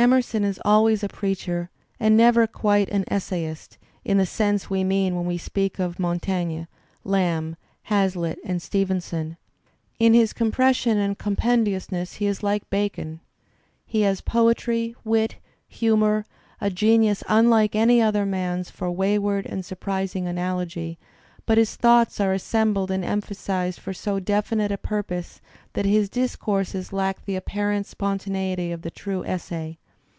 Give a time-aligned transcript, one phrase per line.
[0.00, 3.72] Emerson is always a preacher and never quite an essayist.
[3.72, 4.26] Digitized by Google EMERSON 69 in the
[4.62, 6.62] sense we mean when we speak of Montaigne,
[7.02, 9.36] Lamb, Hazlitt, and Stevenson.
[9.98, 13.18] In his compression and compendi ousness he is like Bacon.
[13.84, 15.34] He has poetry, wit,
[15.66, 16.24] humour,
[16.60, 20.96] a genius unlike any other man's for wayward and surprising analogy,
[21.44, 25.40] but his thoughts are assembled and emphasized for so definite a purpose
[25.72, 29.76] that his discourses lack the apparent spontaneity of the true essay.